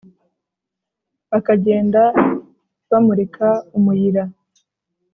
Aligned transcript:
bakagenda 1.31 2.01
bámurika 2.89 3.47
umuyira 3.77 4.23